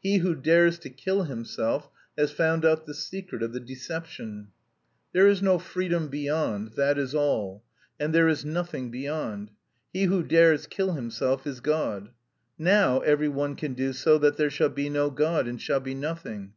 [0.00, 4.52] He who dares to kill himself has found out the secret of the deception.
[5.12, 7.64] There is no freedom beyond; that is all,
[7.98, 9.50] and there is nothing beyond.
[9.92, 12.10] He who dares kill himself is God.
[12.56, 15.96] Now every one can do so that there shall be no God and shall be
[15.96, 16.52] nothing.